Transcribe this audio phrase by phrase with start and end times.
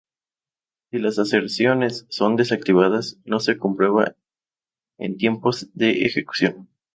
[0.89, 4.15] Si las aserciones son desactivadas, no se comprueban
[4.97, 6.67] en tiempo de ejecución.